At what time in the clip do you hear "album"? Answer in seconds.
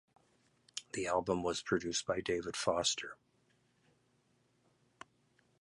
1.05-1.43